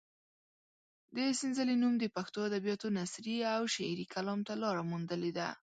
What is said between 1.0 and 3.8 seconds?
د سنځلې نوم د پښتو ادبیاتو نثري او